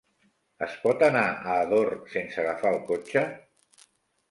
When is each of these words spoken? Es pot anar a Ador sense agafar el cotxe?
Es 0.67 0.71
pot 0.85 1.05
anar 1.07 1.23
a 1.25 1.59
Ador 1.67 1.93
sense 2.15 2.41
agafar 2.47 2.73
el 2.79 2.83
cotxe? 2.91 3.27